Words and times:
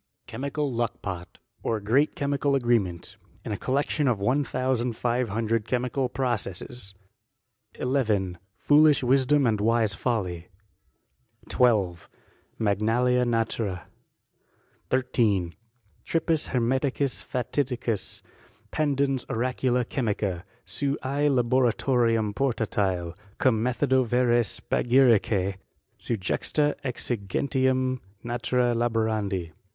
Chemical 0.25 0.71
Luckpot, 0.73 1.37
or 1.61 1.79
great 1.79 2.15
chemical 2.15 2.55
agreement; 2.55 3.17
in 3.45 3.51
a 3.51 3.55
collection 3.55 4.07
of 4.07 4.17
one 4.19 4.43
thousand 4.43 4.93
five 4.93 5.29
hundred 5.29 5.67
chemical 5.67 6.09
processes. 6.09 6.95
11. 7.75 8.39
Foolish 8.55 9.03
Wisdom 9.03 9.45
and 9.45 9.61
wise 9.61 9.93
Folly, 9.93 10.47
12. 11.49 12.09
Magnalia 12.57 13.25
Naturee. 13.25 13.83
13. 14.89 15.53
Tripus 16.03 16.47
Hermeticus 16.47 17.23
fatidicus 17.23 18.23
pandens 18.71 19.23
oracula 19.29 19.85
chemica; 19.85 20.43
seu 20.65 20.97
I. 21.03 21.27
Laboratorium 21.29 22.33
portatite, 22.33 23.15
cum 23.37 23.63
methodo 23.63 24.03
vere 24.03 24.41
spagyricte 24.41 25.57
seu 25.99 26.15
juxtaexigentiam 26.17 27.99
naturee 28.25 28.73
laborandi. 28.75 29.51